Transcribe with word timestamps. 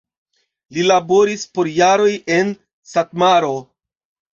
Li 0.77 0.85
laboris 0.93 1.45
por 1.59 1.71
jaroj 1.75 2.11
en 2.41 2.53
Satmaro. 2.97 3.57